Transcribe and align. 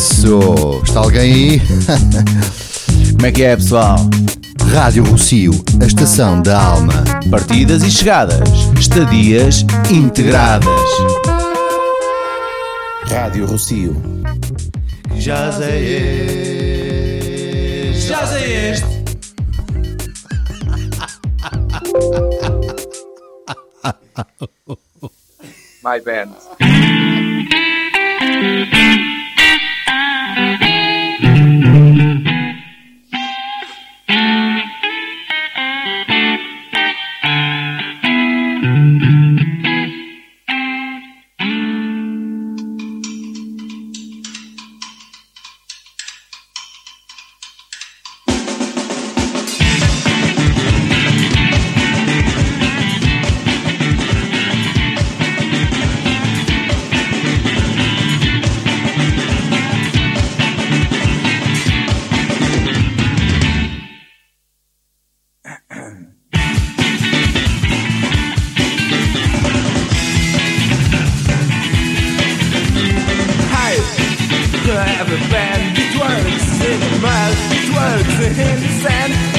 isso! 0.00 0.80
Está 0.82 1.00
alguém 1.00 1.20
aí? 1.20 1.60
Como 3.12 3.26
é 3.26 3.32
que 3.32 3.42
é, 3.42 3.54
pessoal? 3.54 3.98
Rádio 4.72 5.04
Rocio, 5.04 5.52
a 5.82 5.84
estação 5.84 6.40
da 6.40 6.58
alma. 6.58 7.04
Partidas 7.30 7.82
e 7.82 7.90
chegadas, 7.90 8.48
estadias 8.78 9.66
integradas. 9.90 10.70
Rádio 13.10 13.44
Rocio. 13.46 13.94
Já 15.16 15.50
é 15.60 15.80
este. 17.90 18.08
Já 18.08 18.22
é 18.38 18.70
este. 18.70 18.86
My 25.84 25.98
band. 26.00 26.69
In 78.22 78.60
the 78.60 78.68
sand. 78.82 79.29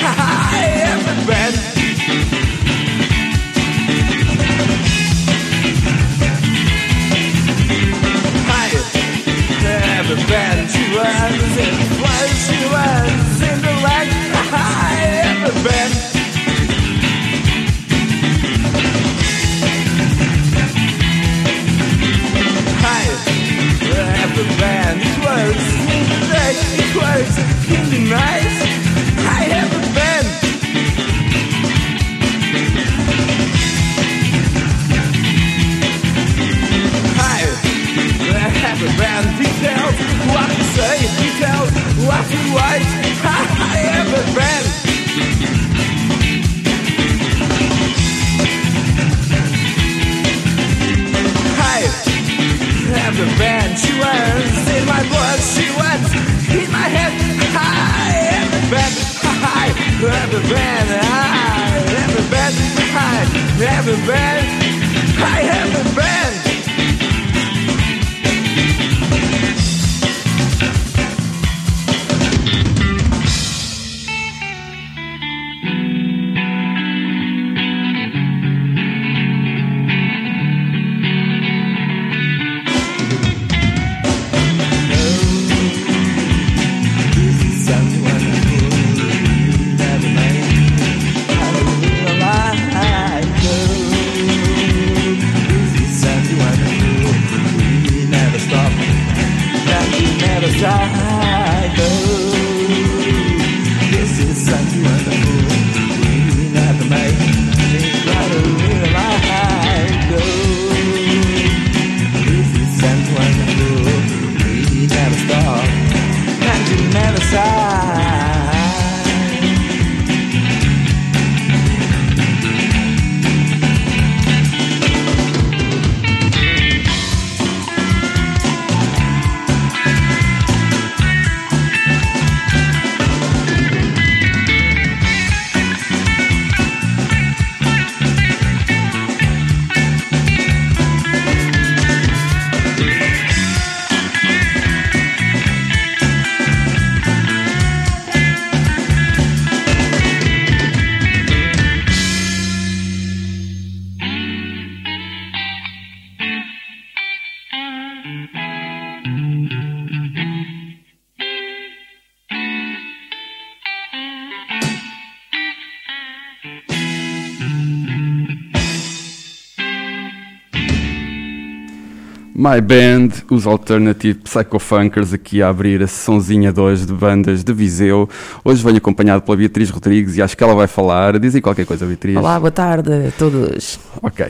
My 172.41 172.59
Band, 172.59 173.09
os 173.29 173.45
Alternative 173.45 174.17
Psychofunkers 174.17 175.13
aqui 175.13 175.43
a 175.43 175.49
abrir 175.49 175.83
a 175.83 175.85
sessãozinha 175.85 176.51
2 176.51 176.87
de 176.87 176.93
bandas 176.93 177.43
de 177.43 177.53
Viseu. 177.53 178.09
Hoje 178.43 178.63
venho 178.63 178.77
acompanhado 178.77 179.21
pela 179.21 179.37
Beatriz 179.37 179.69
Rodrigues 179.69 180.17
e 180.17 180.23
acho 180.23 180.35
que 180.35 180.43
ela 180.43 180.55
vai 180.55 180.65
falar. 180.65 181.19
Diz 181.19 181.35
aí 181.35 181.41
qualquer 181.41 181.67
coisa, 181.67 181.85
Beatriz. 181.85 182.17
Olá, 182.17 182.39
boa 182.39 182.49
tarde 182.49 182.89
a 183.09 183.11
todos. 183.11 183.79
Ok. 184.01 184.25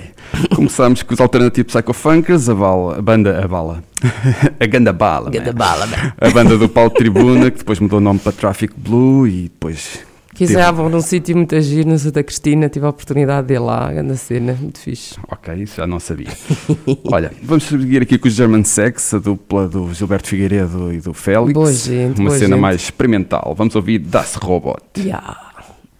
Começamos 0.54 1.04
com 1.04 1.13
os 1.13 1.22
Alternative 1.22 1.66
Psychofunkers, 1.66 2.50
a, 2.50 2.54
bala, 2.54 2.98
a 2.98 3.02
banda, 3.02 3.46
a 3.46 3.48
bala. 3.48 3.81
a 4.60 4.66
Ganda 4.66 4.92
Bala. 4.92 5.30
né? 5.30 5.38
Ganda 5.40 5.54
bala, 5.54 5.86
man. 5.86 6.13
A 6.19 6.30
banda 6.31 6.58
do 6.58 6.68
Paulo 6.68 6.90
Tribuna, 6.90 7.50
que 7.50 7.60
depois 7.60 7.80
mudou 7.80 8.00
o 8.00 8.02
nome 8.02 8.19
para 8.19 8.34
Traffic 8.34 8.74
Blue 8.75 9.25
e 9.25 9.44
depois. 9.44 10.11
Quiseram 10.48 10.90
num 10.90 11.02
sítio 11.02 11.36
muito 11.38 11.60
giro, 11.62 11.90
no 11.90 12.00
Santa 12.00 12.24
Cristina, 12.24 12.68
tive 12.68 12.86
a 12.86 12.90
oportunidade 12.90 13.48
de 13.48 13.54
ir 13.54 13.60
lá, 13.60 13.92
grande 13.92 14.18
cena, 14.18 14.58
muito 14.60 14.80
fixe. 14.80 15.16
Ok, 15.30 15.54
isso 15.56 15.76
já 15.78 15.86
não 15.86 16.00
sabia. 16.00 16.30
Olha, 17.12 17.32
vamos 17.44 17.64
seguir 17.66 18.02
aqui 18.02 18.18
com 18.18 18.28
os 18.28 18.34
German 18.34 18.64
Sex, 18.64 19.14
a 19.14 19.20
dupla 19.20 19.68
do 19.68 19.94
Gilberto 19.94 20.28
Figueiredo 20.28 20.92
e 20.92 21.00
do 21.00 21.14
Félix. 21.14 21.54
Boa 21.54 21.72
gente, 21.72 22.20
Uma 22.20 22.30
boa 22.30 22.40
cena 22.40 22.56
gente. 22.56 22.62
mais 22.62 22.82
experimental. 22.82 23.54
Vamos 23.56 23.76
ouvir 23.76 24.00
Das 24.00 24.34
Robot. 24.36 24.82
Yeah. 24.98 25.38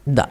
Dá. 0.08 0.28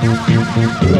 Thank 0.00 0.82
you. 0.82 0.97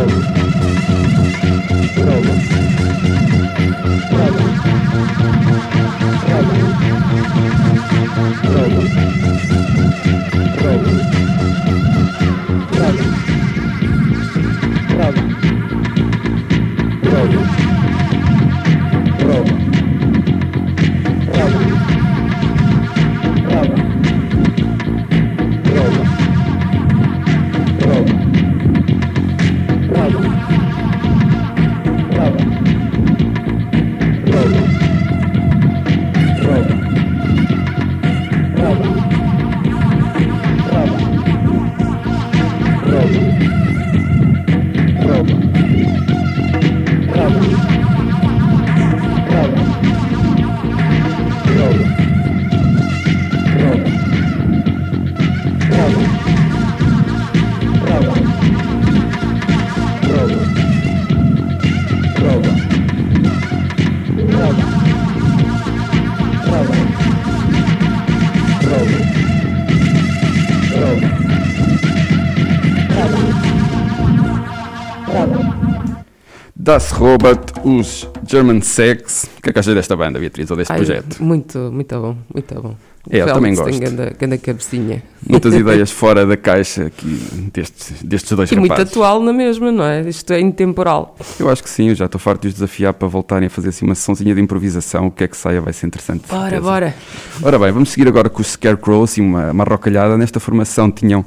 Das 76.68 76.90
Robot, 76.90 77.54
os 77.64 78.06
German 78.26 78.60
Sex. 78.60 79.26
O 79.38 79.40
que 79.40 79.48
é 79.48 79.52
que 79.54 79.58
achas 79.58 79.74
desta 79.74 79.96
banda, 79.96 80.18
Beatriz, 80.18 80.50
ou 80.50 80.56
deste 80.58 80.70
Ai, 80.70 80.76
projeto? 80.76 81.18
Muito, 81.18 81.58
muito 81.72 81.98
bom, 81.98 82.14
muito 82.34 82.54
bom. 82.60 82.76
É, 83.10 83.22
eu 83.22 83.26
também 83.32 83.54
tem 83.54 83.64
gosto. 83.64 83.80
Ganda, 83.80 84.12
ganda 84.18 84.36
cabecinha. 84.36 85.02
Muitas 85.26 85.54
ideias 85.56 85.90
fora 85.90 86.26
da 86.26 86.36
caixa 86.36 86.84
aqui 86.88 87.50
destes, 87.54 88.02
destes 88.02 88.36
dois 88.36 88.52
E 88.52 88.56
muito 88.56 88.72
rapazes. 88.72 88.92
atual 88.92 89.22
na 89.22 89.32
mesma, 89.32 89.72
não 89.72 89.82
é? 89.82 90.06
Isto 90.06 90.34
é 90.34 90.40
intemporal. 90.40 91.16
Eu 91.40 91.48
acho 91.48 91.62
que 91.62 91.70
sim, 91.70 91.88
eu 91.88 91.94
já 91.94 92.04
estou 92.04 92.20
farto 92.20 92.42
de 92.42 92.48
os 92.48 92.54
desafiar 92.54 92.92
para 92.92 93.08
voltarem 93.08 93.46
a 93.46 93.50
fazer 93.50 93.70
assim 93.70 93.86
uma 93.86 93.94
sessãozinha 93.94 94.34
de 94.34 94.40
improvisação. 94.42 95.06
O 95.06 95.10
que 95.10 95.24
é 95.24 95.28
que 95.28 95.38
saia 95.38 95.62
vai 95.62 95.72
ser 95.72 95.86
interessante. 95.86 96.28
Bora, 96.28 96.42
certeza. 96.42 96.60
bora. 96.60 96.94
Ora 97.42 97.58
bem, 97.58 97.72
vamos 97.72 97.88
seguir 97.88 98.08
agora 98.08 98.28
com 98.28 98.42
os 98.42 98.48
Scarecrow, 98.48 99.04
assim 99.04 99.22
uma, 99.22 99.52
uma 99.52 99.64
rocalhada. 99.64 100.18
Nesta 100.18 100.38
formação 100.38 100.90
tinham 100.90 101.24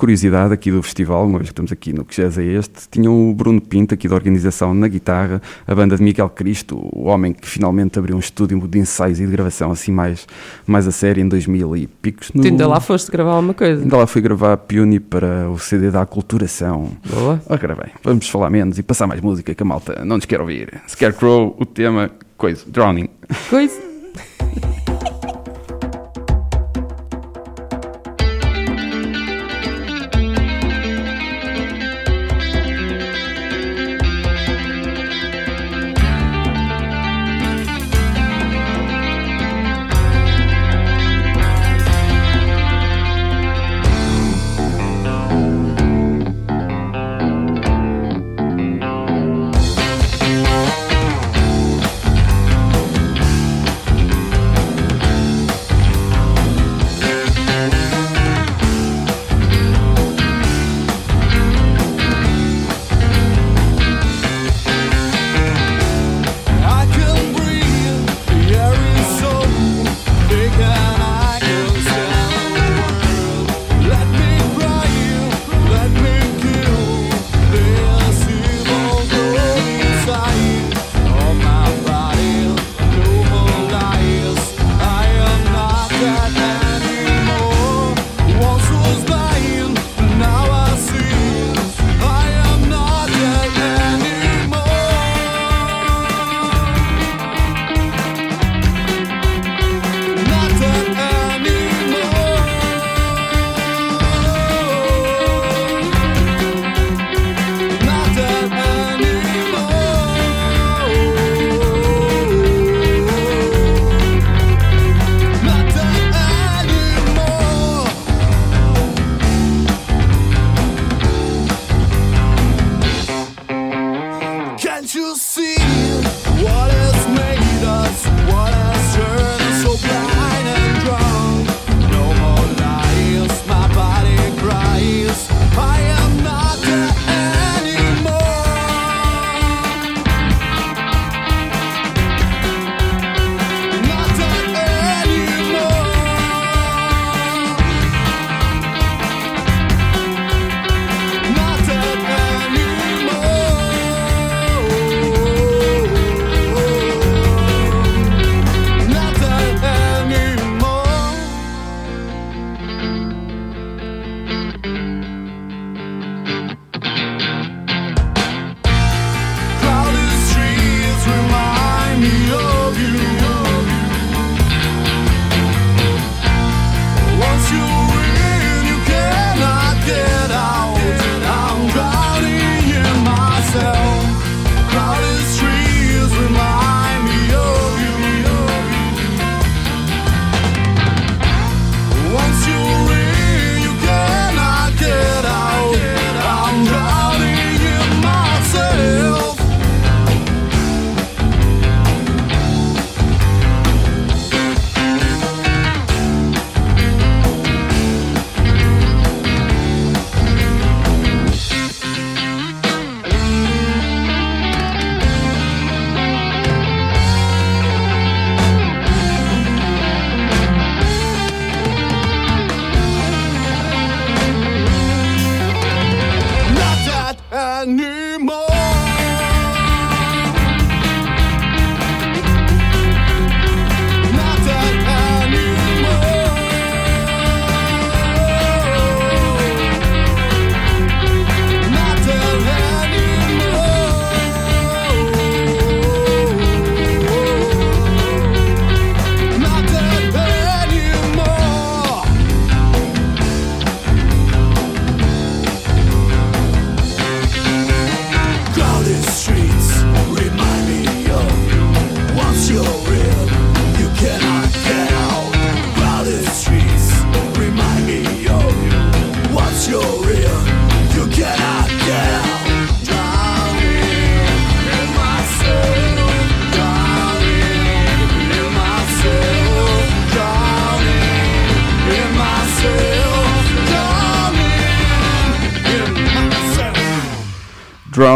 curiosidade 0.00 0.54
aqui 0.54 0.70
do 0.70 0.82
festival, 0.82 1.26
uma 1.26 1.38
vez 1.38 1.50
que 1.50 1.52
estamos 1.52 1.70
aqui 1.70 1.92
no 1.92 2.06
que 2.06 2.16
já 2.16 2.22
é 2.24 2.44
este, 2.46 2.88
tinham 2.90 3.30
o 3.30 3.34
Bruno 3.34 3.60
Pinto 3.60 3.92
aqui 3.92 4.08
da 4.08 4.14
organização 4.14 4.72
na 4.72 4.88
guitarra, 4.88 5.42
a 5.66 5.74
banda 5.74 5.94
de 5.94 6.02
Miguel 6.02 6.30
Cristo, 6.30 6.88
o 6.90 7.04
homem 7.04 7.34
que 7.34 7.46
finalmente 7.46 7.98
abriu 7.98 8.16
um 8.16 8.18
estúdio 8.18 8.66
de 8.66 8.78
ensaios 8.78 9.20
e 9.20 9.26
de 9.26 9.30
gravação 9.30 9.70
assim 9.70 9.92
mais, 9.92 10.26
mais 10.66 10.88
a 10.88 10.90
sério 10.90 11.22
em 11.22 11.28
2000 11.28 11.76
e 11.76 11.86
picos. 11.86 12.32
No... 12.32 12.40
Tu 12.40 12.48
ainda 12.48 12.66
lá 12.66 12.80
foste 12.80 13.12
gravar 13.12 13.32
alguma 13.32 13.52
coisa. 13.52 13.82
Ainda 13.82 13.94
lá 13.94 14.06
fui 14.06 14.22
gravar 14.22 14.56
Piuni 14.56 14.98
para 14.98 15.50
o 15.50 15.58
CD 15.58 15.90
da 15.90 16.00
Aculturação. 16.00 16.92
Boa. 17.06 17.42
Ora 17.46 17.74
bem, 17.74 17.92
vamos 18.02 18.26
falar 18.26 18.48
menos 18.48 18.78
e 18.78 18.82
passar 18.82 19.06
mais 19.06 19.20
música 19.20 19.54
que 19.54 19.62
a 19.62 19.66
malta 19.66 20.02
não 20.02 20.16
nos 20.16 20.24
quer 20.24 20.40
ouvir. 20.40 20.80
Scarecrow, 20.88 21.54
o 21.58 21.66
tema, 21.66 22.10
coisa, 22.38 22.64
Drowning. 22.66 23.10
Coisa. 23.50 23.78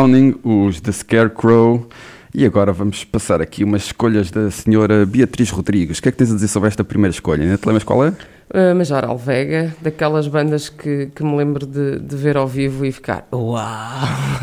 Drowning, 0.04 0.34
os 0.44 0.80
The 0.80 0.92
Scarecrow. 0.92 1.88
E 2.34 2.44
agora 2.44 2.72
vamos 2.72 3.04
passar 3.04 3.40
aqui 3.40 3.62
umas 3.64 3.86
escolhas 3.86 4.30
da 4.30 4.50
senhora 4.50 5.06
Beatriz 5.06 5.50
Rodrigues. 5.50 5.98
O 5.98 6.02
que 6.02 6.08
é 6.08 6.12
que 6.12 6.18
tens 6.18 6.30
a 6.30 6.34
dizer 6.34 6.48
sobre 6.48 6.68
esta 6.68 6.84
primeira 6.84 7.10
escolha? 7.12 7.42
Ainda 7.42 7.56
te 7.56 7.64
lembras 7.64 7.84
qual 7.84 8.04
é? 8.04 8.08
Uh, 8.52 8.74
Major 8.76 9.04
Alvega, 9.04 9.74
daquelas 9.80 10.26
bandas 10.28 10.68
que, 10.68 11.06
que 11.14 11.24
me 11.24 11.34
lembro 11.36 11.64
de, 11.66 11.98
de 12.00 12.16
ver 12.16 12.36
ao 12.36 12.46
vivo 12.46 12.84
e 12.84 12.92
ficar 12.92 13.26
Uau, 13.32 13.62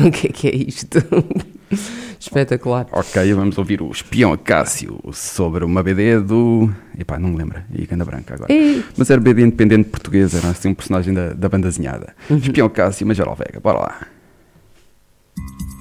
o 0.04 0.10
que 0.10 0.26
é 0.28 0.30
que 0.32 0.48
é 0.48 0.56
isto? 0.56 0.98
Espetacular. 2.18 2.86
Ok, 2.92 3.34
vamos 3.34 3.58
ouvir 3.58 3.82
o 3.82 3.90
Espião 3.90 4.32
Acácio 4.32 4.98
sobre 5.12 5.64
uma 5.64 5.82
BD 5.82 6.20
do. 6.20 6.72
Epá, 6.98 7.18
não 7.18 7.30
me 7.30 7.36
lembro. 7.38 7.60
E 7.74 7.84
Ganda 7.86 8.04
Branca 8.04 8.34
agora. 8.34 8.52
E- 8.52 8.82
Mas 8.96 9.10
era 9.10 9.20
BD 9.20 9.42
independente 9.42 9.88
portuguesa, 9.90 10.38
era 10.38 10.48
assim 10.48 10.68
um 10.70 10.74
personagem 10.74 11.12
da, 11.12 11.32
da 11.32 11.48
banda 11.48 11.68
desenhada. 11.68 12.14
Espião 12.30 12.66
Acácio, 12.68 13.06
Major 13.06 13.28
Alvega, 13.28 13.60
bora 13.60 13.78
lá. 13.78 14.06
Thank 15.36 15.60
you. 15.62 15.71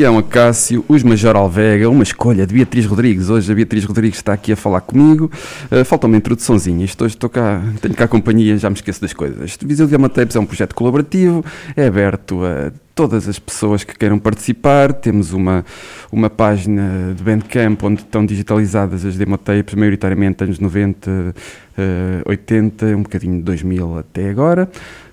Espião 0.00 0.16
Acácio, 0.16 0.82
os 0.88 1.02
Major 1.02 1.36
Alvega, 1.36 1.90
uma 1.90 2.02
escolha 2.02 2.46
de 2.46 2.54
Beatriz 2.54 2.86
Rodrigues. 2.86 3.28
Hoje 3.28 3.52
a 3.52 3.54
Beatriz 3.54 3.84
Rodrigues 3.84 4.18
está 4.18 4.32
aqui 4.32 4.50
a 4.50 4.56
falar 4.56 4.80
comigo. 4.80 5.30
Uh, 5.70 5.84
falta 5.84 6.06
uma 6.06 6.16
introduçãozinha. 6.16 6.86
Hoje 6.86 7.14
estou 7.14 7.28
cá, 7.28 7.62
tenho 7.82 7.92
cá 7.92 8.04
a 8.04 8.08
companhia, 8.08 8.56
já 8.56 8.70
me 8.70 8.76
esqueço 8.76 8.98
das 9.02 9.12
coisas. 9.12 9.58
Viseu 9.62 9.86
Diama 9.86 10.08
Tapes 10.08 10.36
é 10.36 10.40
um 10.40 10.46
projeto 10.46 10.74
colaborativo, 10.74 11.44
é 11.76 11.86
aberto 11.86 12.42
a 12.42 12.72
todas 12.94 13.28
as 13.28 13.38
pessoas 13.38 13.84
que 13.84 13.94
queiram 13.94 14.18
participar. 14.18 14.94
Temos 14.94 15.34
uma, 15.34 15.66
uma 16.10 16.30
página 16.30 17.14
de 17.14 17.22
Bandcamp 17.22 17.82
onde 17.82 18.00
estão 18.00 18.24
digitalizadas 18.24 19.04
as 19.04 19.18
demotapes, 19.18 19.74
maioritariamente 19.74 20.42
anos 20.42 20.58
90, 20.58 21.34
eh, 21.76 22.22
80, 22.24 22.86
um 22.86 23.02
bocadinho 23.02 23.36
de 23.36 23.42
2000 23.42 23.98
até 23.98 24.30
agora. 24.30 24.66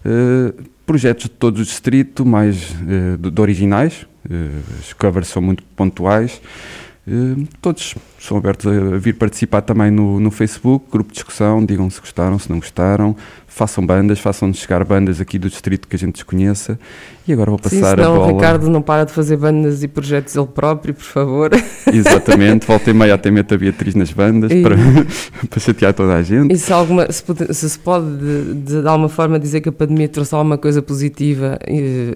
Eh, 0.06 0.54
projetos 0.86 1.26
de 1.26 1.32
todo 1.32 1.58
o 1.58 1.63
distrito, 1.63 2.26
mais 2.26 2.73
eh, 2.88 3.17
de, 3.17 3.30
de 3.30 3.41
originais. 3.41 4.08
Eh, 4.30 4.62
os 4.80 4.94
covers 4.94 5.28
são 5.28 5.42
muito 5.42 5.63
pontuais. 5.76 6.42
Eh, 7.08 7.48
todos 7.62 7.96
são 8.20 8.38
abertos 8.38 8.68
a 8.68 8.98
vir 8.98 9.13
participar 9.13 9.62
também 9.62 9.90
no, 9.90 10.20
no 10.20 10.30
Facebook, 10.30 10.92
grupo 10.92 11.10
de 11.10 11.16
discussão, 11.16 11.66
digam 11.66 11.90
se 11.90 12.00
gostaram, 12.00 12.38
se 12.38 12.50
não 12.50 12.60
gostaram, 12.60 13.16
façam 13.48 13.86
bandas, 13.86 14.20
façam-nos 14.20 14.58
chegar 14.58 14.84
bandas 14.84 15.20
aqui 15.22 15.40
do 15.40 15.50
distrito 15.50 15.88
que 15.88 15.96
a 15.96 16.00
gente 16.00 16.14
desconheça. 16.16 16.78
E 17.28 17.34
agora 17.34 17.50
vou 17.52 17.60
Sim, 17.64 17.82
passar 17.82 18.00
a 18.00 18.04
senão 18.04 18.16
o 18.16 18.20
bola. 18.20 18.32
Ricardo 18.34 18.70
não 18.70 18.82
para 18.82 19.04
de 19.06 19.12
fazer 19.12 19.36
bandas 19.36 19.84
e 19.84 19.88
projetos 19.88 20.34
ele 20.36 20.46
próprio, 20.48 20.94
por 20.94 21.04
favor. 21.04 21.50
Exatamente, 21.92 22.66
volta 22.66 22.90
e 22.90 22.94
meia 22.94 23.16
até 23.16 23.30
mete 23.32 23.54
a 23.54 23.58
Beatriz 23.58 23.96
nas 23.96 24.12
bandas 24.12 24.50
E- 24.52 24.62
para, 24.62 24.76
para 25.50 25.60
chatear 25.60 25.94
toda 25.94 26.14
a 26.16 26.22
gente. 26.22 26.54
E 26.54 26.58
se, 26.58 26.72
alguma, 26.72 27.12
se, 27.12 27.24
pode, 27.24 27.54
se 27.54 27.70
se 27.70 27.80
pode 27.80 28.06
de, 28.18 28.54
de, 28.54 28.82
de 28.82 28.88
alguma 28.88 29.10
forma 29.10 29.38
dizer 29.40 29.60
que 29.62 29.68
a 29.70 29.72
pandemia 29.74 30.08
trouxe 30.08 30.34
alguma 30.36 30.58
coisa 30.58 30.82
positiva, 30.82 31.60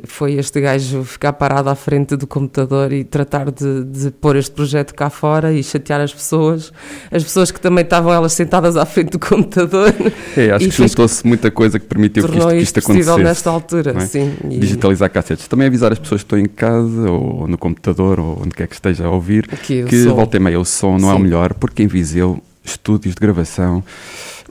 foi 0.06 0.34
este 0.36 0.62
gajo 0.62 1.04
ficar 1.04 1.34
parado 1.34 1.70
à 1.70 1.76
frente 1.76 2.16
do 2.16 2.26
computador 2.28 2.94
e 2.94 3.04
tratar 3.04 3.52
de, 3.52 3.84
de 3.84 4.12
pôr 4.12 4.36
este 4.38 4.52
projeto 4.52 4.94
cá 4.96 5.10
fora 5.10 5.52
e 5.52 5.62
chatear 5.64 6.00
as 6.00 6.14
pessoas, 6.14 6.72
as 7.12 7.24
pessoas 7.24 7.52
que 7.52 7.60
também 7.60 7.84
estavam 7.84 8.14
elas 8.14 8.32
sentadas 8.34 8.78
à 8.78 8.86
frente 8.86 9.10
do 9.12 9.20
computador, 9.20 9.94
É, 10.38 10.52
acho 10.52 10.66
que 10.66 10.72
fez- 10.72 10.96
muita 11.28 11.50
coisa 11.52 11.80
que 11.80 11.86
permitiu 11.86 12.28
que 12.28 12.38
isto, 12.38 12.48
que 12.50 12.56
isto 12.58 12.80
acontecesse. 12.80 13.24
nesta 13.24 13.50
altura. 13.50 13.94
é? 13.98 14.00
Sim, 14.06 14.34
e- 14.50 14.58
Digitalizar 14.60 15.10
cassetes. 15.10 15.48
Também 15.48 15.68
avisar 15.68 15.92
as 15.92 16.00
pessoas 16.00 16.22
que 16.22 16.26
estão 16.26 16.40
em 16.40 16.46
casa 16.48 17.10
ou 17.10 17.48
no 17.48 17.58
computador 17.58 18.20
ou 18.20 18.40
onde 18.42 18.52
quer 18.56 18.68
que 18.68 18.74
esteja 18.76 19.06
a 19.06 19.10
ouvir 19.10 19.48
que 19.48 19.84
que 19.84 20.06
volta 20.08 20.38
e 20.38 20.40
meia 20.40 20.60
o 20.60 20.66
som 20.66 20.98
não 20.98 21.10
é 21.10 21.14
o 21.14 21.18
Sim. 21.18 21.24
melhor, 21.24 21.54
porque 21.54 21.84
em 21.84 21.88
Viseu, 21.88 22.42
estúdios 22.64 23.16
de 23.16 23.20
gravação 23.22 23.84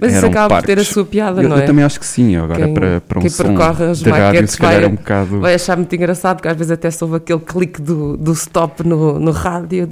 Mas 0.00 0.14
isso 0.14 0.26
acaba 0.26 0.56
por 0.56 0.64
ter 0.66 0.78
a 0.78 0.84
sua 0.84 1.04
piada, 1.04 1.42
eu, 1.42 1.48
não 1.48 1.56
eu 1.56 1.62
é? 1.62 1.66
também 1.66 1.84
acho 1.84 2.00
que 2.00 2.06
sim, 2.06 2.36
agora 2.36 2.64
Quem- 2.64 2.74
para, 2.74 3.00
para 3.00 3.18
um 3.18 3.22
quem 3.22 3.30
som 3.30 3.44
percorre 3.44 3.84
as 3.84 3.98
de 4.00 4.10
rádio 4.10 4.48
se 4.48 4.58
calhar 4.58 4.80
vai- 4.80 4.84
é 4.84 4.88
um 4.92 4.94
bocado... 4.96 5.40
Vai 5.40 5.54
achar 5.54 5.76
muito 5.76 5.94
engraçado, 5.94 6.36
porque 6.36 6.48
às 6.48 6.56
vezes 6.56 6.70
até 6.70 6.90
soube 6.90 7.16
aquele 7.16 7.40
clique 7.40 7.80
do, 7.82 8.16
do 8.16 8.32
stop 8.32 8.86
no, 8.86 9.18
no 9.18 9.30
rádio. 9.30 9.88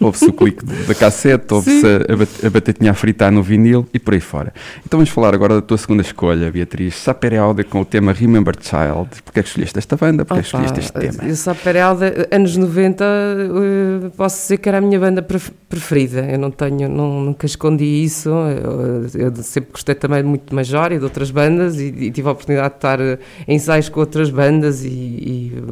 Ouve-se 0.00 0.26
o 0.26 0.32
clique 0.32 0.64
da 0.64 0.94
cassete, 0.94 1.52
ouve-se 1.54 1.86
a, 1.86 2.12
a 2.12 2.16
bat- 2.16 2.46
a 2.46 2.50
batatinha 2.50 2.90
a 2.90 2.94
fritar 2.94 3.30
no 3.30 3.42
vinil 3.42 3.86
e 3.94 3.98
por 3.98 4.14
aí 4.14 4.20
fora. 4.20 4.52
Então 4.84 4.98
vamos 4.98 5.10
falar 5.10 5.34
agora 5.34 5.54
da 5.56 5.62
tua 5.62 5.78
segunda 5.78 6.02
escolha, 6.02 6.50
Beatriz. 6.50 6.94
Sapere 6.96 7.36
Aude 7.38 7.64
com 7.64 7.80
o 7.80 7.84
tema 7.84 8.12
Remember 8.12 8.54
Child. 8.60 9.22
Porquê 9.24 9.40
é 9.40 9.42
que 9.42 9.48
escolheste 9.48 9.78
esta 9.78 9.96
banda? 9.96 10.24
Porquê 10.24 10.40
é 10.40 10.42
que 10.42 10.48
escolheste 10.48 10.80
este 10.80 10.92
tema? 10.92 11.28
Eu 11.28 11.36
sou 11.36 11.54
Peralda, 11.54 12.28
anos 12.30 12.56
90, 12.56 13.04
eh, 13.04 14.10
posso 14.16 14.42
dizer 14.42 14.56
que 14.58 14.68
era 14.68 14.78
a 14.78 14.80
minha 14.80 14.98
banda 14.98 15.22
pref- 15.22 15.50
preferida. 15.68 16.20
Eu 16.20 16.38
não 16.38 16.50
tenho, 16.50 16.88
não, 16.88 17.20
nunca 17.20 17.46
escondi 17.46 17.84
isso. 18.04 18.28
Eu, 18.28 19.06
eu 19.14 19.30
sempre 19.52 19.72
gostei 19.72 19.94
também 19.94 20.22
muito 20.22 20.48
de 20.48 20.54
Major 20.54 20.92
e 20.92 20.98
de 20.98 21.04
outras 21.04 21.30
bandas 21.30 21.78
e, 21.78 21.86
e 21.86 22.10
tive 22.10 22.28
a 22.28 22.32
oportunidade 22.32 22.70
de 22.70 22.76
estar 22.76 23.00
eh, 23.00 23.18
em 23.46 23.56
ensaios 23.56 23.88
com 23.88 24.00
outras 24.00 24.30
bandas 24.30 24.84
e, 24.84 24.88
e, 24.88 25.62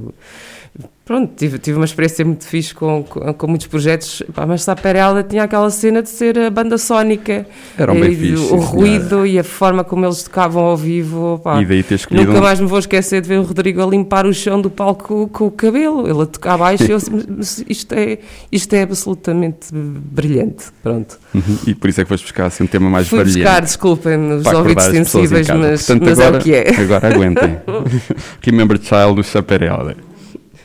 pronto, 1.10 1.32
tive, 1.36 1.58
tive 1.58 1.76
uma 1.76 1.84
experiência 1.84 2.24
muito 2.24 2.44
fixe 2.46 2.72
com, 2.72 3.02
com, 3.02 3.34
com 3.34 3.46
muitos 3.48 3.66
projetos. 3.66 4.22
Pá, 4.32 4.46
mas 4.46 4.62
Saperalda 4.62 5.24
tinha 5.24 5.42
aquela 5.42 5.68
cena 5.68 6.00
de 6.04 6.08
ser 6.08 6.38
a 6.38 6.48
banda 6.50 6.78
sónica. 6.78 7.44
Eram 7.76 7.94
bem 7.98 8.12
E 8.12 8.14
fixe, 8.14 8.34
O 8.34 8.36
sim, 8.38 8.46
senhora. 8.48 8.66
ruído 8.66 9.26
e 9.26 9.36
a 9.36 9.42
forma 9.42 9.82
como 9.82 10.06
eles 10.06 10.22
tocavam 10.22 10.62
ao 10.62 10.76
vivo. 10.76 11.40
pá. 11.42 11.60
E 11.60 11.64
daí 11.66 11.82
ter 11.82 11.96
escolhido 11.96 12.28
Nunca 12.28 12.38
um- 12.38 12.42
mais 12.44 12.60
me 12.60 12.66
vou 12.68 12.78
esquecer 12.78 13.20
de 13.20 13.26
ver 13.26 13.38
o 13.40 13.42
Rodrigo 13.42 13.82
a 13.82 13.86
limpar 13.86 14.24
o 14.24 14.32
chão 14.32 14.60
do 14.60 14.70
palco 14.70 15.26
com, 15.32 15.46
o 15.46 15.50
cabelo. 15.50 16.08
Ele 16.08 16.22
a 16.22 16.26
tocar 16.26 16.56
baixo 16.56 16.84
e 16.84 16.90
eu 16.92 16.96
assim, 16.98 17.10
"Mas 17.36 17.64
isto 17.68 17.92
é, 17.92 18.18
isto 18.52 18.72
é 18.72 18.82
absolutamente 18.82 19.66
brilhante. 19.72 20.66
Pronto. 20.80 21.18
Uhum, 21.34 21.58
E 21.66 21.74
por 21.74 21.90
isso 21.90 22.00
é 22.00 22.04
que 22.04 22.08
vais 22.08 22.22
buscar 22.22 22.46
assim, 22.46 22.62
um 22.62 22.66
tema 22.68 22.88
mais 22.88 23.08
Fui 23.08 23.18
variante. 23.18 23.40
buscar, 23.42 23.60
desculpem-me, 23.62 24.34
os 24.34 24.46
ouvidos 24.46 24.84
sensíveis, 24.84 25.48
mas, 25.48 25.86
Portanto, 25.86 26.08
mas 26.08 26.20
agora, 26.20 26.36
é 26.36 26.38
o 26.38 26.42
que 26.42 26.54
é. 26.54 26.80
Agora 26.80 27.08
aguentem. 27.08 27.56
Remember 28.42 28.78
Child 28.80 29.16
do 29.16 29.22
Sapere 29.24 29.66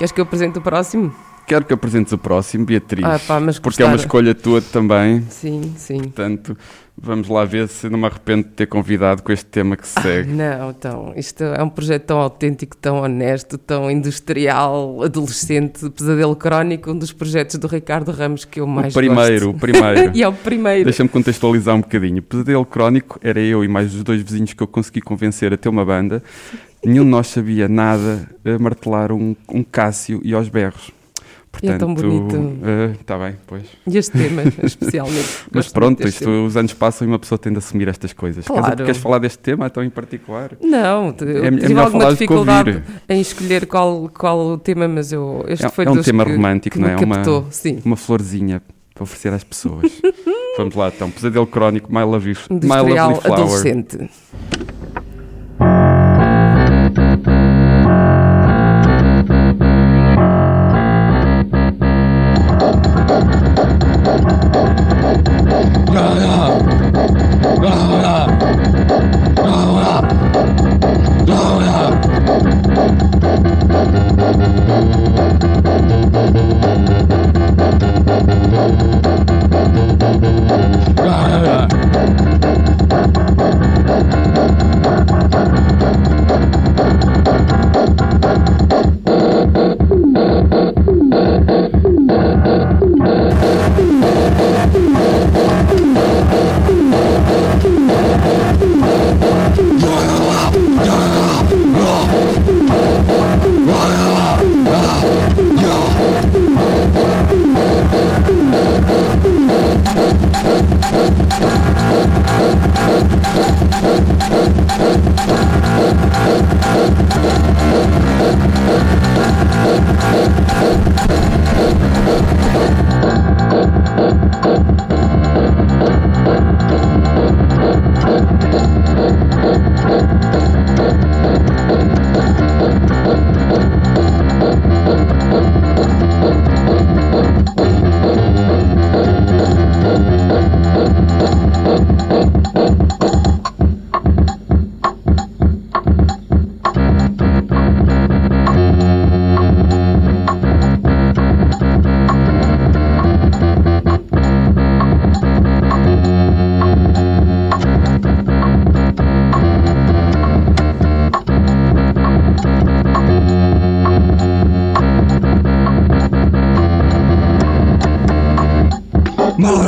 Queres 0.00 0.12
que 0.12 0.18
eu 0.18 0.22
apresente 0.22 0.56
o 0.58 0.62
próximo? 0.62 1.14
Quero 1.46 1.62
que 1.66 1.74
apresentes 1.74 2.10
o 2.14 2.16
próximo, 2.16 2.64
Beatriz. 2.64 3.04
Ah, 3.04 3.18
pá, 3.18 3.38
mas 3.38 3.58
porque 3.58 3.82
é 3.82 3.84
uma 3.84 3.96
escolha 3.96 4.34
tua 4.34 4.62
também. 4.62 5.26
Sim, 5.28 5.74
sim. 5.76 5.98
Portanto, 5.98 6.56
vamos 6.96 7.28
lá 7.28 7.44
ver 7.44 7.68
se 7.68 7.86
não 7.90 7.98
me 7.98 8.06
arrependo 8.06 8.44
de 8.44 8.54
ter 8.54 8.64
convidado 8.64 9.22
com 9.22 9.30
este 9.30 9.44
tema 9.44 9.76
que 9.76 9.86
se 9.86 10.00
segue. 10.00 10.32
Não, 10.32 10.70
então, 10.70 11.12
isto 11.16 11.44
é 11.44 11.62
um 11.62 11.68
projeto 11.68 12.04
tão 12.04 12.18
autêntico, 12.18 12.74
tão 12.78 13.02
honesto, 13.02 13.58
tão 13.58 13.90
industrial, 13.90 15.02
adolescente, 15.02 15.90
pesadelo 15.90 16.34
crónico, 16.34 16.92
um 16.92 16.96
dos 16.96 17.12
projetos 17.12 17.56
do 17.56 17.66
Ricardo 17.66 18.10
Ramos 18.10 18.46
que 18.46 18.58
eu 18.58 18.64
o 18.64 18.66
mais 18.66 18.94
primeiro, 18.94 19.50
o 19.50 19.52
gosto. 19.52 19.60
primeiro. 19.60 20.12
e 20.16 20.22
é 20.22 20.28
o 20.28 20.32
primeiro. 20.32 20.84
Deixa-me 20.84 21.10
contextualizar 21.10 21.74
um 21.74 21.82
bocadinho. 21.82 22.22
Pesadelo 22.22 22.64
Crónico 22.64 23.20
era 23.22 23.38
eu 23.38 23.62
e 23.62 23.68
mais 23.68 23.94
os 23.94 24.02
dois 24.02 24.22
vizinhos 24.22 24.54
que 24.54 24.62
eu 24.62 24.66
consegui 24.66 25.02
convencer 25.02 25.52
a 25.52 25.58
ter 25.58 25.68
uma 25.68 25.84
banda. 25.84 26.22
Nenhum 26.84 27.04
de 27.04 27.10
nós 27.10 27.26
sabia 27.28 27.68
nada 27.68 28.28
a 28.44 28.58
martelar 28.58 29.12
um, 29.12 29.36
um 29.52 29.62
Cássio 29.62 30.20
e 30.24 30.32
aos 30.34 30.48
berros. 30.48 30.90
E 31.62 31.68
é 31.68 31.76
tão 31.76 31.92
bonito. 31.92 32.36
Está 33.00 33.18
bem, 33.18 33.34
pois. 33.46 33.64
E 33.86 33.98
este 33.98 34.12
tema, 34.16 34.42
especialmente. 34.62 35.28
Mas 35.52 35.68
pronto, 35.68 36.06
isto, 36.06 36.20
tema. 36.24 36.44
os 36.44 36.56
anos 36.56 36.72
passam 36.72 37.06
e 37.06 37.10
uma 37.10 37.18
pessoa 37.18 37.36
tende 37.38 37.56
a 37.56 37.58
assumir 37.58 37.88
estas 37.88 38.12
coisas. 38.12 38.46
Queres- 38.46 38.60
Claro. 38.62 38.76
Queres, 38.84 38.96
falar 38.98 39.18
deste 39.18 39.38
tema 39.40 39.68
tão 39.68 39.82
em 39.82 39.90
particular? 39.90 40.52
Não, 40.62 41.12
te- 41.12 41.24
eu 41.24 41.44
é 41.44 41.50
tive 41.50 41.68
melhor 41.68 41.86
alguma 41.86 42.10
dificuldade 42.12 42.82
em 43.08 43.20
escolher 43.20 43.66
qual, 43.66 44.08
qual 44.16 44.38
o 44.38 44.58
tema, 44.58 44.86
mas 44.86 45.10
eu, 45.12 45.44
este 45.48 45.66
É- 45.66 45.68
foi 45.68 45.86
é 45.86 45.90
um 45.90 45.96
dos 45.96 46.04
tema 46.06 46.24
que, 46.24 46.32
romântico, 46.32 46.76
que 46.76 46.80
não 46.82 46.88
me 46.88 46.94
é? 46.94 47.04
Uma- 47.04 47.16
captou, 47.16 47.46
sim. 47.50 47.80
Uma 47.84 47.96
florzinha 47.96 48.62
para 48.94 49.02
oferecer 49.02 49.32
às 49.32 49.42
pessoas. 49.42 49.90
Vamos 50.56 50.74
lá 50.76 50.88
então. 50.88 51.10
Pesadelo 51.10 51.46
Crónico, 51.48 51.92
My 51.92 52.02
Lovely, 52.04 52.36
My 52.48 52.56
Industrial 52.56 53.08
Lovely 53.10 53.20
Flower. 53.22 53.40
adolescente. 53.40 54.10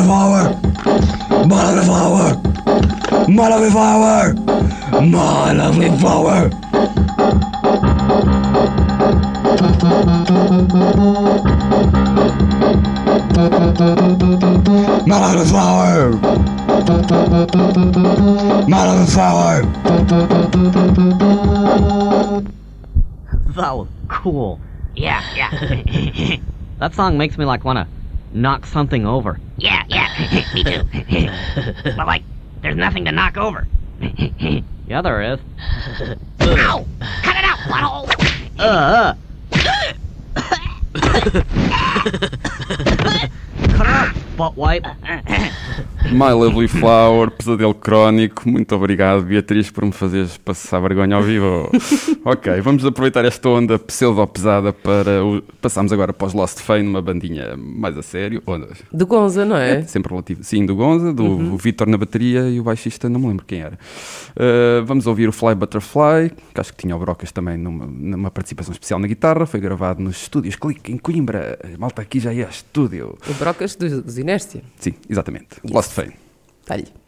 Motherflower! 0.02 0.58
Motherflower! 1.46 2.34
My 3.28 3.48
lovely 3.48 3.70
flower! 3.70 4.34
My 5.00 5.52
lovely 5.52 5.90
flower! 5.96 6.48
My 15.06 15.18
lovely 15.20 15.44
flower! 15.44 16.10
My 18.68 18.84
lovely 18.84 19.06
flower! 19.06 19.62
That 23.54 23.72
was 23.76 23.88
cool. 24.08 24.60
Yeah, 24.96 25.22
yeah. 25.36 26.36
that 26.80 26.94
song 26.94 27.16
makes 27.18 27.38
me 27.38 27.44
like 27.44 27.64
wanna 27.64 27.86
knock 28.34 28.66
something 28.66 29.06
over. 29.06 29.38
Yeah, 29.56 29.70
yeah, 29.70 29.71
me 30.54 30.64
too. 30.64 30.82
but 31.96 32.06
like, 32.06 32.22
there's 32.60 32.76
nothing 32.76 33.04
to 33.06 33.12
knock 33.12 33.36
over. 33.36 33.66
Yeah, 34.86 35.02
there 35.02 35.22
is. 35.22 35.38
Ow! 36.40 36.86
Cut 37.22 37.36
it 37.36 37.44
out, 37.44 37.58
butthole! 37.68 38.08
Uh. 38.58 39.14
Cut 43.72 43.80
it 43.80 43.86
out, 43.86 44.16
butt 44.36 44.54
wipe. 44.56 44.88
My 46.12 46.32
Lovely 46.32 46.68
Flower, 46.68 47.30
Pesadelo 47.30 47.74
Crónico. 47.74 48.48
Muito 48.48 48.74
obrigado, 48.74 49.22
Beatriz, 49.22 49.70
por 49.70 49.84
me 49.84 49.92
fazeres 49.92 50.36
passar 50.36 50.80
vergonha 50.80 51.16
ao 51.16 51.22
vivo. 51.22 51.70
ok, 52.24 52.60
vamos 52.60 52.84
aproveitar 52.84 53.24
esta 53.24 53.48
onda 53.48 53.78
pseudo-pesada 53.78 54.72
para. 54.72 55.24
O... 55.24 55.42
Passamos 55.60 55.92
agora 55.92 56.12
para 56.12 56.26
os 56.26 56.34
Lost 56.34 56.58
Fame, 56.60 56.88
uma 56.88 57.00
bandinha 57.00 57.56
mais 57.56 57.96
a 57.96 58.02
sério. 58.02 58.42
Onda... 58.46 58.68
De 58.92 59.04
Gonza, 59.04 59.44
não 59.44 59.56
é? 59.56 59.82
Sempre 59.82 60.10
relativo. 60.10 60.42
Sim, 60.42 60.66
do 60.66 60.74
Gonza, 60.74 61.12
do 61.12 61.22
Uhum. 61.24 61.56
Vitor 61.56 61.86
na 61.86 61.96
bateria 61.96 62.48
e 62.50 62.60
o 62.60 62.64
baixista, 62.64 63.08
não 63.08 63.20
me 63.20 63.28
lembro 63.28 63.44
quem 63.46 63.60
era. 63.60 63.78
Uh, 64.36 64.84
vamos 64.84 65.06
ouvir 65.06 65.28
o 65.28 65.32
Fly 65.32 65.54
Butterfly, 65.54 66.32
que 66.54 66.60
acho 66.60 66.72
que 66.72 66.82
tinha 66.82 66.94
o 66.94 66.98
Brocas 66.98 67.32
também 67.32 67.56
numa, 67.56 67.86
numa 67.86 68.30
participação 68.30 68.72
especial 68.72 68.98
na 68.98 69.06
guitarra. 69.06 69.46
Foi 69.46 69.60
gravado 69.60 70.02
nos 70.02 70.22
estúdios 70.22 70.56
Clique 70.56 70.92
em 70.92 70.98
Coimbra. 70.98 71.58
Malta, 71.78 72.02
aqui 72.02 72.20
já 72.20 72.34
é 72.34 72.42
estúdio. 72.42 73.16
O 73.28 73.34
Brocas 73.34 73.76
dos 73.76 74.18
Inércia. 74.22 74.62
Sim, 74.78 74.94
exatamente. 75.08 75.60
Lost 75.64 75.92
Fame. 75.92 76.16
Está-lhe. 76.62 77.01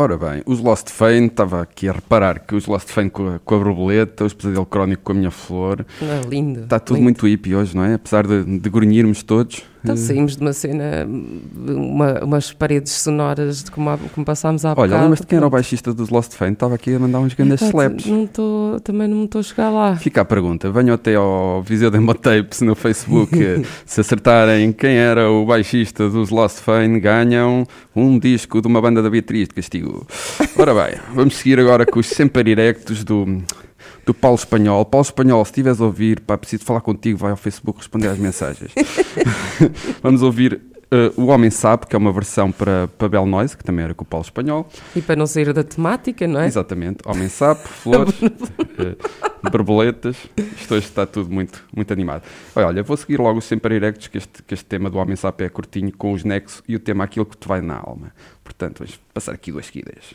Ora 0.00 0.16
bem, 0.16 0.42
os 0.46 0.60
Lost 0.60 0.88
Fame, 0.88 1.26
estava 1.26 1.60
aqui 1.60 1.86
a 1.86 1.92
reparar 1.92 2.38
que 2.40 2.54
os 2.54 2.64
Lost 2.66 2.88
Fame 2.88 3.10
com 3.10 3.28
a, 3.34 3.38
com 3.38 3.54
a 3.54 3.58
borboleta, 3.58 4.24
os 4.24 4.32
Pesadelo 4.32 4.64
Crónico 4.64 5.02
com 5.02 5.12
a 5.12 5.14
minha 5.14 5.30
flor, 5.30 5.84
Não 6.00 6.10
é 6.10 6.20
lindo. 6.22 6.60
está 6.60 6.78
tudo 6.80 6.94
lindo. 6.96 7.04
muito 7.04 7.26
hippie 7.26 7.54
hoje, 7.54 7.76
não 7.76 7.84
é? 7.84 7.94
Apesar 7.94 8.26
de, 8.26 8.42
de 8.58 8.70
grunhirmos 8.70 9.22
todos. 9.22 9.62
Então 9.82 9.94
eh, 9.94 9.98
saímos 9.98 10.36
de 10.36 10.42
uma 10.42 10.52
cena, 10.54 11.06
uma- 11.68 12.24
umas 12.24 12.50
paredes 12.52 12.92
sonoras 12.92 13.64
de 13.64 13.70
como, 13.70 13.96
como 14.14 14.24
passámos 14.24 14.64
há 14.64 14.74
Olha, 14.76 14.98
lembras-te 15.00 15.26
quem 15.26 15.36
era 15.38 15.46
o 15.46 15.50
baixista 15.50 15.92
dos 15.92 16.08
Lost 16.10 16.32
Fame? 16.34 16.52
Estava 16.52 16.74
aqui 16.76 16.94
a 16.94 16.98
mandar 16.98 17.18
uns 17.20 17.34
grandes 17.34 17.60
slaps. 17.62 18.06
não 18.06 18.26
tô, 18.26 18.78
também 18.82 19.06
não 19.08 19.18
me 19.18 19.24
estou 19.24 19.40
a 19.40 19.42
chegar 19.42 19.70
lá. 19.70 19.96
Fica 19.96 20.20
a 20.22 20.24
pergunta, 20.24 20.70
venham 20.70 20.94
até 20.94 21.14
ao 21.14 21.62
Viseu 21.62 21.90
Demo 21.90 22.14
Tapes 22.14 22.60
no 22.62 22.74
Facebook, 22.74 23.30
se 23.84 24.00
acertarem 24.00 24.72
quem 24.72 24.96
era 24.96 25.30
o 25.30 25.44
baixista 25.46 26.08
dos 26.08 26.30
Lost 26.30 26.58
Fame, 26.60 27.00
ganham 27.00 27.66
um 28.00 28.18
disco 28.18 28.60
de 28.60 28.66
uma 28.66 28.80
banda 28.80 29.02
da 29.02 29.10
Beatriz 29.10 29.48
de 29.48 29.54
Castigo. 29.54 30.06
Ora 30.56 30.74
bem, 30.74 31.00
vamos 31.14 31.36
seguir 31.36 31.58
agora 31.58 31.84
com 31.84 31.98
os 32.00 32.06
sempre 32.06 32.50
erectos 32.50 33.04
do, 33.04 33.42
do 34.04 34.14
Paulo 34.14 34.36
Espanhol. 34.36 34.84
Paulo 34.84 35.04
Espanhol, 35.04 35.44
se 35.44 35.50
estiveres 35.50 35.80
a 35.80 35.84
ouvir, 35.84 36.20
pá, 36.20 36.38
preciso 36.38 36.64
falar 36.64 36.80
contigo, 36.80 37.18
vai 37.18 37.30
ao 37.30 37.36
Facebook 37.36 37.78
responder 37.78 38.08
às 38.08 38.18
mensagens. 38.18 38.72
vamos 40.02 40.22
ouvir 40.22 40.60
eh, 40.90 41.12
O 41.16 41.26
Homem 41.26 41.50
Sabe, 41.50 41.86
que 41.86 41.94
é 41.94 41.98
uma 41.98 42.12
versão 42.12 42.50
para, 42.50 42.88
para 42.88 43.08
Bel 43.08 43.26
Noise, 43.26 43.56
que 43.56 43.64
também 43.64 43.84
era 43.84 43.94
com 43.94 44.04
o 44.04 44.06
Paulo 44.06 44.24
Espanhol. 44.24 44.68
E 44.94 45.00
para 45.00 45.16
não 45.16 45.26
sair 45.26 45.52
da 45.52 45.62
temática, 45.62 46.26
não 46.26 46.40
é? 46.40 46.46
Exatamente. 46.46 46.98
Homem 47.06 47.28
sapo, 47.28 47.66
flores, 47.68 48.14
eh, 48.22 48.96
borboletas. 49.50 50.16
Isto 50.36 50.74
hoje 50.74 50.86
está 50.86 51.06
tudo 51.06 51.30
muito, 51.32 51.64
muito 51.74 51.92
animado. 51.92 52.22
Olha, 52.54 52.66
olha, 52.66 52.82
vou 52.82 52.96
seguir 52.96 53.20
logo 53.20 53.38
os 53.38 53.44
sempre 53.44 53.74
erectos, 53.74 54.08
que 54.08 54.18
este, 54.18 54.42
que 54.42 54.54
este 54.54 54.66
tema 54.66 54.90
do 54.90 54.98
Homem 54.98 55.16
Sapo 55.16 55.42
é 55.42 55.48
curtinho, 55.48 55.92
com 55.96 56.12
os 56.12 56.24
nexos 56.24 56.62
e 56.68 56.76
o 56.76 56.80
tema 56.80 57.04
aquilo 57.04 57.26
que 57.26 57.36
te 57.36 57.46
vai 57.46 57.60
na 57.60 57.76
alma. 57.76 58.12
Portanto, 58.42 58.78
vamos 58.80 58.98
passar 59.14 59.32
aqui 59.32 59.52
duas 59.52 59.66
seguidas. 59.66 60.14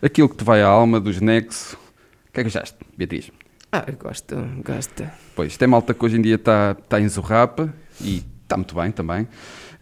Aquilo 0.00 0.28
que 0.28 0.36
te 0.36 0.44
vai 0.44 0.62
à 0.62 0.68
alma 0.68 1.00
dos 1.00 1.20
Nexo. 1.20 1.76
O 2.28 2.32
que 2.32 2.40
é 2.40 2.44
que 2.44 2.48
achaste, 2.48 2.76
Beatriz? 2.96 3.32
Ah, 3.72 3.84
gosto, 3.98 4.36
gosto. 4.64 5.04
Pois, 5.34 5.56
tem 5.56 5.66
malta 5.66 5.92
que 5.92 6.04
hoje 6.04 6.16
em 6.16 6.22
dia 6.22 6.36
está 6.36 6.74
tá 6.74 7.00
em 7.00 7.08
Zorrapa 7.08 7.74
e 8.00 8.24
está 8.42 8.56
muito 8.56 8.76
bem 8.76 8.92
também. 8.92 9.22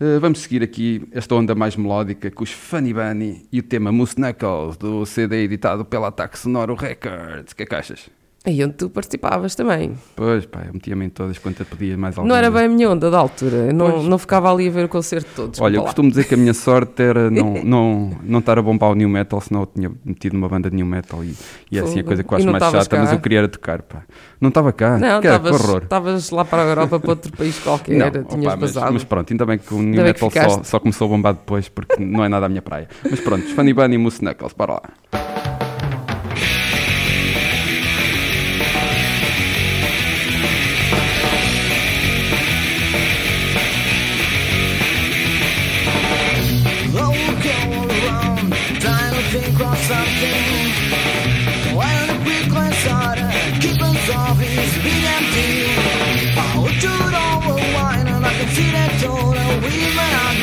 Uh, 0.01 0.19
vamos 0.19 0.41
seguir 0.41 0.62
aqui 0.62 1.07
esta 1.12 1.35
onda 1.35 1.55
mais 1.55 1.77
melódica 1.77 2.31
com 2.31 2.43
os 2.43 2.51
Funny 2.51 2.95
Bunny 2.95 3.47
e 3.53 3.61
o 3.61 3.62
tema 3.62 3.93
Moose 3.93 4.17
Knuckles 4.17 4.79
do 4.79 5.05
CD 5.05 5.45
editado 5.45 5.85
pela 5.85 6.09
Ataque 6.09 6.39
Sonoro 6.39 6.75
Records. 6.75 7.53
O 7.53 7.57
que 7.57 7.62
é 7.62 7.67
que 7.67 7.75
achas? 7.75 8.09
Aí 8.47 8.63
onde 8.63 8.75
tu 8.75 8.89
participavas 8.89 9.57
também. 9.57 9.93
Pois, 10.15 10.47
pá, 10.47 10.61
eu 10.69 10.73
metia-me 10.73 11.05
em 11.07 11.09
todas 11.09 11.37
quanto 11.37 11.65
podia, 11.65 11.97
mais 11.99 12.17
alguma. 12.17 12.29
Não 12.33 12.37
era 12.39 12.49
bem 12.49 12.67
a 12.67 12.69
minha 12.69 12.89
onda 12.89 13.11
da 13.11 13.19
altura. 13.19 13.73
Não, 13.73 13.91
Pois. 13.91 14.05
não 14.05 14.19
ficava 14.19 14.53
ali 14.53 14.69
a 14.69 14.71
ver 14.71 14.85
o 14.85 14.89
concerto 14.89 15.29
todo. 15.35 15.51
desculpa 15.51 15.65
Olha, 15.65 15.77
eu 15.79 15.83
costumo 15.83 16.09
dizer 16.09 16.25
que 16.29 16.35
a 16.35 16.37
minha 16.37 16.55
sorte 16.55 17.03
era 17.03 17.29
não, 17.31 17.55
não, 17.65 18.17
não 18.23 18.39
estar 18.39 18.57
a 18.57 18.63
bombar 18.63 18.91
o 18.93 18.95
New 18.95 19.09
Metal, 19.09 19.41
senão 19.41 19.63
eu 19.63 19.67
tinha 19.67 19.91
metido 20.05 20.37
uma 20.37 20.49
banda 20.49 20.71
de 20.71 20.77
New 20.77 20.87
Metal 20.87 21.25
e, 21.25 21.35
e 21.73 21.77
é 21.77 21.83
assim 21.83 21.99
a 21.99 22.05
coisa 22.05 22.23
que 22.23 22.33
eu 22.33 22.39
acho 22.39 22.47
mais 22.47 22.63
chata, 22.63 22.97
mas 22.99 23.09
cá? 23.09 23.15
eu 23.17 23.21
queria 23.21 23.39
era 23.39 23.49
tocar, 23.49 23.83
pá. 23.83 24.03
Não 24.41 24.49
estava 24.51 24.73
cá, 24.73 24.97
Não, 24.97 25.21
que, 25.21 25.27
era, 25.27 25.41
que 25.41 25.47
estavas 25.49 25.61
horror. 25.69 25.83
estavas 25.83 26.31
lá 26.31 26.45
para 26.45 26.63
a 26.63 26.67
Europa, 26.67 27.01
para 27.01 27.11
outro 27.11 27.33
país 27.37 27.59
qualquer. 27.59 27.97
Não, 27.97 28.11
tinhas 28.11 28.55
opá, 28.55 28.57
mas, 28.61 28.75
mas 28.93 29.03
pronto, 29.05 29.33
ainda 29.33 29.45
bem 29.45 29.59
que 29.59 29.75
o 29.75 29.79
New 29.79 29.89
Ainda 30.01 30.05
Metal 30.05 30.31
só, 30.31 30.63
só 30.63 30.79
começou 30.79 31.07
a 31.07 31.09
bombar 31.09 31.35
depois, 31.35 31.69
porque 31.69 31.97
não 32.05 32.25
é 32.25 32.29
nada 32.29 32.47
a 32.47 32.49
minha 32.49 32.63
praia. 32.63 32.87
Mas 33.11 33.19
pronto, 33.19 33.45
Funny 33.57 33.73
Bunny 33.73 33.97
e 33.97 33.99
Moose 33.99 34.21
Knuckles, 34.21 34.53
para 34.53 34.75
lá. 34.75 35.46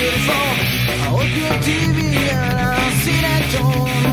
Beautiful. 0.03 0.33
I 0.35 1.11
look 1.15 1.35
at 1.47 1.63
TV 1.63 1.99
and 2.27 2.59
I 2.59 2.89
see 3.03 3.19
that 3.25 3.43
tone, 3.53 4.12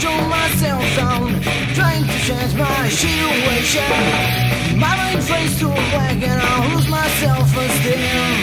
Drove 0.00 0.28
myself 0.28 0.82
down, 0.96 1.28
trying 1.74 2.04
to 2.04 2.18
change 2.26 2.54
my 2.54 2.88
situation. 2.88 3.84
My 4.80 4.96
mind 4.96 5.22
fades 5.22 5.58
to 5.60 5.66
black 5.68 6.22
and 6.30 6.40
I 6.40 6.74
lose 6.74 6.88
my 6.88 7.06
self-esteem. 7.20 8.38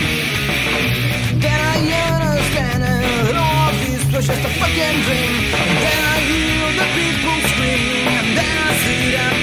Then 1.41 1.60
I 1.74 1.78
understand 2.14 2.84
it. 2.84 3.36
All 3.36 3.72
this 3.82 4.05
was 4.14 4.28
just 4.28 4.45
a 4.45 4.51
fucking 4.60 4.97
dream. 5.05 5.34
Then 5.82 6.01
I 6.14 6.18
hear 6.30 6.68
the 6.78 6.88
people 6.93 7.38
screaming. 7.49 8.05
And 8.05 8.28
then 8.38 8.55
I 8.68 8.72
see 8.84 9.03
the 9.18 9.36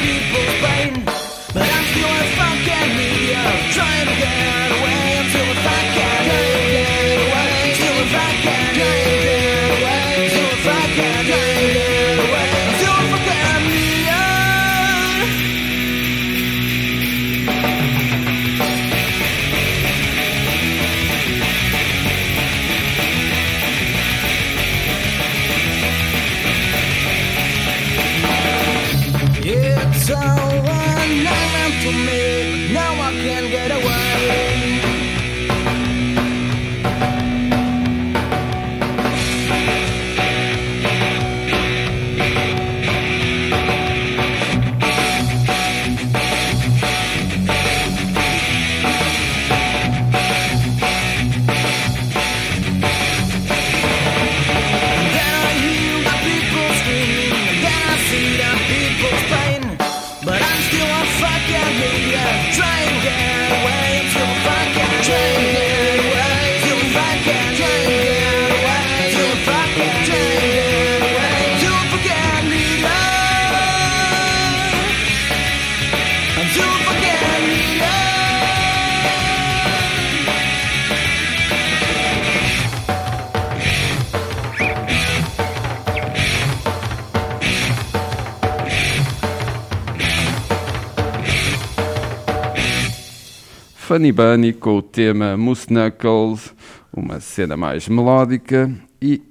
Funny 93.94 94.10
Bunny 94.10 94.52
com 94.52 94.78
o 94.78 94.82
tema 94.82 95.36
Moose 95.36 95.68
Knuckles, 95.68 96.52
uma 96.92 97.20
cena 97.20 97.56
mais 97.56 97.88
melódica 97.88 98.68
e 99.00 99.22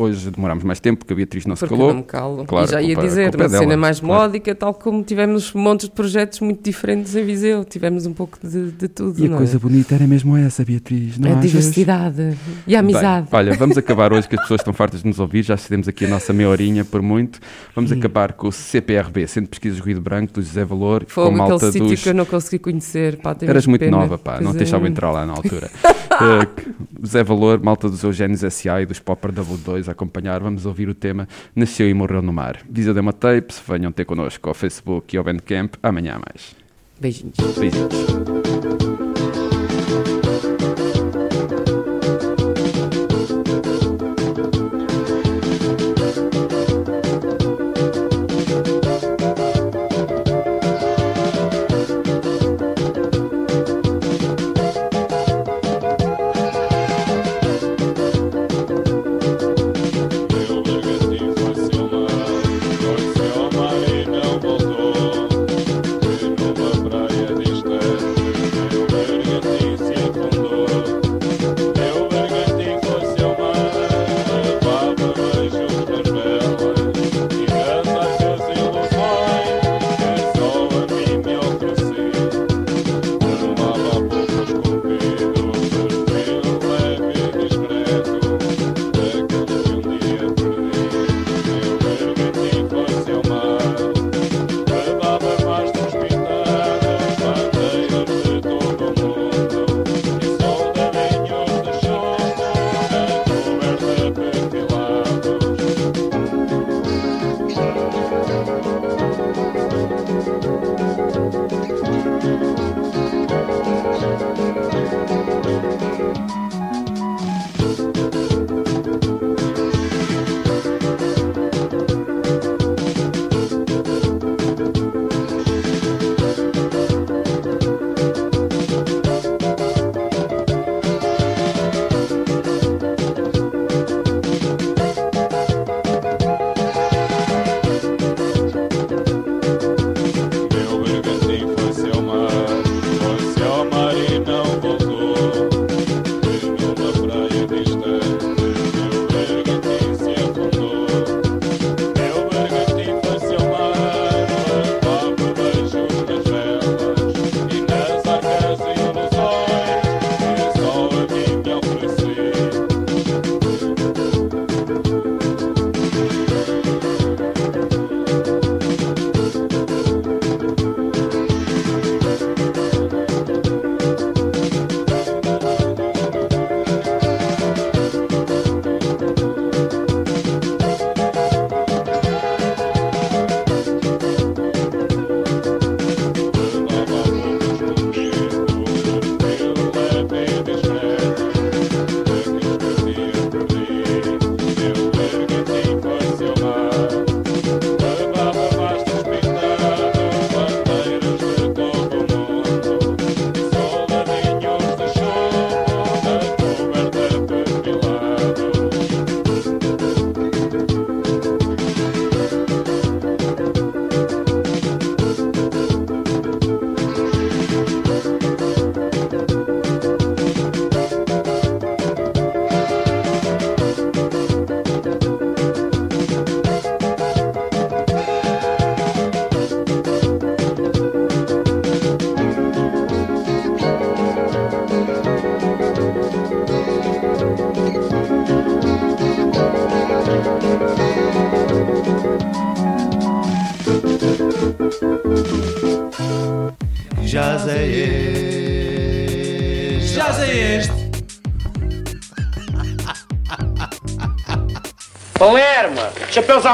hoje 0.00 0.30
demorámos 0.30 0.64
mais 0.64 0.80
tempo 0.80 0.98
porque 1.00 1.12
a 1.12 1.16
Beatriz 1.16 1.46
não 1.46 1.54
se 1.56 1.60
Porque 1.60 1.74
calou. 1.74 1.88
não 1.92 1.98
me 1.98 2.02
calo. 2.04 2.44
Claro, 2.44 2.66
e 2.66 2.70
já 2.70 2.82
ia 2.82 2.98
a 2.98 3.00
dizer, 3.02 3.30
culpa 3.30 3.44
é 3.44 3.46
uma 3.48 3.58
cena 3.58 3.76
mais 3.76 4.00
claro. 4.00 4.14
melódica, 4.22 4.54
tal 4.54 4.74
como 4.74 5.02
tivemos 5.02 5.52
montes 5.52 5.88
de 5.88 5.94
projetos 5.94 6.40
muito 6.40 6.62
diferentes 6.62 7.14
em 7.14 7.24
Viseu. 7.24 7.64
Tivemos 7.64 8.06
um 8.06 8.12
pouco 8.12 8.38
de, 8.42 8.70
de 8.72 8.88
tudo. 8.88 9.20
E 9.20 9.26
a 9.26 9.28
não 9.28 9.34
é? 9.36 9.38
coisa 9.38 9.58
bonita 9.58 9.94
era 9.94 10.06
mesmo 10.06 10.36
essa, 10.36 10.64
Beatriz. 10.64 11.18
Não 11.18 11.28
É 11.28 11.32
a 11.32 11.38
achas? 11.38 11.50
diversidade 11.50 12.36
e 12.66 12.74
a 12.76 12.80
amizade. 12.80 13.28
Bem, 13.30 13.38
olha, 13.40 13.52
vamos 13.54 13.76
acabar 13.78 14.12
hoje 14.12 14.28
que 14.28 14.34
as 14.34 14.40
pessoas 14.42 14.60
estão 14.60 14.72
fartas 14.72 15.02
de 15.02 15.08
nos 15.08 15.18
ouvir, 15.18 15.42
já 15.42 15.56
cedemos 15.56 15.86
aqui 15.88 16.04
a 16.04 16.08
nossa 16.08 16.32
meia 16.32 16.48
horinha 16.48 16.84
por 16.84 17.02
muito. 17.02 17.38
Vamos 17.74 17.90
Hum. 17.92 17.98
acabar 17.98 18.32
com 18.32 18.48
o 18.48 18.52
CPRB, 18.52 19.26
Centro 19.26 19.44
de 19.44 19.50
Pesquisas 19.50 19.78
Ruído 19.80 20.00
Branco, 20.00 20.32
do 20.34 20.42
José 20.42 20.64
Valor, 20.64 21.04
Foi 21.06 21.24
com 21.26 21.30
malta 21.32 21.54
aquele 21.56 21.72
sítio 21.72 21.88
dos... 21.88 22.02
que 22.02 22.08
eu 22.08 22.14
não 22.14 22.24
consegui 22.24 22.58
conhecer. 22.58 23.16
Pá, 23.18 23.36
Eras 23.42 23.66
muito 23.66 23.80
pena. 23.80 23.96
nova, 23.98 24.16
pá, 24.18 24.34
não 24.40 24.44
Pois 24.44 24.52
te 24.52 24.56
é. 24.56 24.58
deixava 24.58 24.88
entrar 24.88 25.10
lá 25.10 25.26
na 25.26 25.32
altura. 25.32 25.70
Eh, 26.20 27.06
Zé 27.06 27.22
Valor, 27.24 27.62
malta 27.62 27.88
dos 27.88 28.02
Eugénios 28.04 28.42
S.A. 28.42 28.82
e 28.82 28.86
dos 28.86 28.98
Popper 28.98 29.32
W2 29.32 29.88
a 29.88 29.92
acompanhar. 29.92 30.42
Vamos 30.42 30.66
ouvir 30.66 30.88
o 30.88 30.94
tema 30.94 31.26
Nasceu 31.56 31.88
e 31.88 31.94
Morreu 31.94 32.20
no 32.20 32.32
Mar. 32.32 32.60
Visa 32.68 32.92
Dema 32.92 33.12
Tapes, 33.12 33.62
venham 33.66 33.90
ter 33.90 34.04
connosco 34.04 34.48
ao 34.48 34.54
Facebook 34.54 35.14
e 35.14 35.18
ao 35.18 35.24
Bandcamp. 35.24 35.74
Amanhã 35.82 36.18
mais. 36.18 36.54
Beijinhos. 37.00 37.36
Beijinhos. 37.58 38.89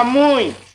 Muito. 0.05 0.66